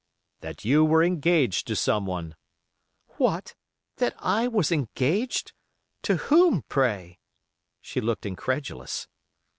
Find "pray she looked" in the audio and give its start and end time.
6.67-8.25